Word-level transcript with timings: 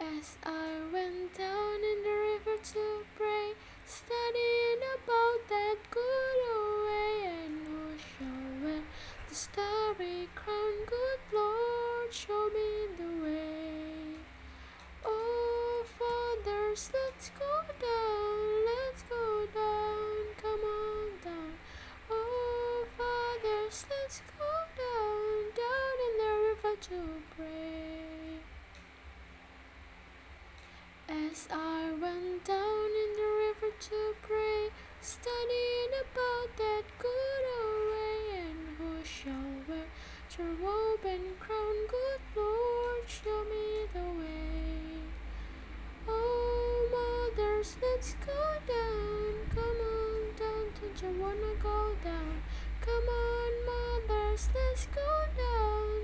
As 0.00 0.38
I 0.44 0.78
went 0.92 1.34
down 1.36 1.76
in 1.82 2.04
the 2.04 2.16
river 2.30 2.62
to 2.72 3.04
pray, 3.16 3.54
studying 3.84 4.80
about 4.94 5.48
that 5.48 5.76
good 5.90 6.38
old 6.54 6.86
way, 6.86 7.26
and 7.26 7.66
who 7.66 7.98
shall 7.98 8.62
wear 8.62 8.82
the 9.28 9.34
starry 9.34 10.28
crown? 10.36 10.74
Good 10.86 11.20
Lord, 11.34 12.12
show 12.12 12.48
me 12.54 12.94
the 12.96 13.24
way. 13.24 14.22
Oh, 15.04 15.84
fathers, 15.98 16.90
let's 16.94 17.30
go 17.30 17.54
down, 17.82 18.66
let's 18.70 19.02
go 19.02 19.46
down, 19.52 20.14
come 20.40 20.62
on 20.62 21.10
down. 21.24 21.52
Oh, 22.08 22.86
fathers, 22.96 23.84
let's 23.90 24.22
go 24.38 24.52
down, 24.78 25.50
down 25.58 25.94
in 26.06 26.14
the 26.22 26.32
river 26.46 26.76
to 26.82 27.22
pray. 27.34 27.67
As 31.30 31.46
I 31.52 31.90
went 32.00 32.44
down 32.44 32.88
in 33.04 33.10
the 33.20 33.30
river 33.44 33.74
to 33.78 34.14
pray, 34.22 34.70
studying 35.02 35.92
about 36.00 36.56
that 36.56 36.84
good 36.98 37.44
old 37.60 37.82
way, 37.92 38.38
and 38.46 38.64
who 38.78 39.04
shall 39.04 39.50
wear 39.68 39.84
the 40.34 40.44
robe 40.64 41.04
and 41.04 41.38
crown? 41.38 41.76
Good 41.86 42.22
Lord, 42.34 43.04
show 43.06 43.44
me 43.44 43.86
the 43.92 44.08
way. 44.18 45.02
Oh, 46.08 46.88
mothers, 46.96 47.76
let's 47.82 48.14
go 48.24 48.42
down, 48.66 49.34
come 49.54 49.80
on 49.96 50.34
down, 50.38 50.72
don't 50.80 51.02
you 51.02 51.20
wanna 51.20 51.54
go 51.62 51.94
down? 52.02 52.42
Come 52.80 53.08
on, 53.08 53.52
mothers, 53.68 54.48
let's 54.54 54.86
go 54.86 55.10
down 55.36 55.97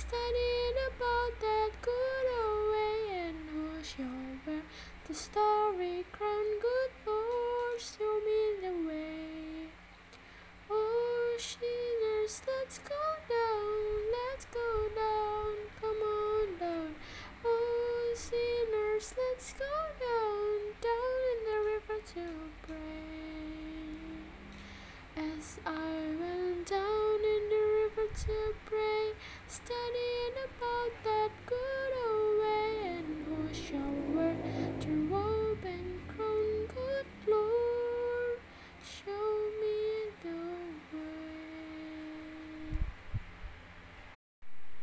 studying 0.00 0.76
about 0.88 1.32
that 1.40 1.70
good 1.82 2.26
old 2.40 2.72
way 2.72 3.28
and 3.28 3.36
who 3.50 3.68
who's 3.76 3.86
sure 3.86 4.62
the 5.06 5.14
story 5.14 6.04
crown 6.10 6.48
good 6.64 6.92
or 7.06 7.78
show 7.78 8.14
me 8.24 8.40
the 8.64 8.74
way. 8.88 9.68
Oh, 10.70 11.36
sinners, 11.38 12.40
let's 12.48 12.78
go 12.78 13.04
down, 13.28 13.76
let's 14.16 14.46
go 14.46 14.70
down, 15.04 15.52
come 15.80 16.00
on 16.18 16.48
down. 16.58 16.94
Oh, 17.44 18.14
sinners, 18.16 19.12
let's 19.20 19.52
go 19.52 19.74
down, 20.06 20.58
down 20.80 21.18
in 21.32 21.38
the 21.48 21.58
river 21.70 21.98
to 22.14 22.24
pray. 22.66 22.89
aku 31.20 31.59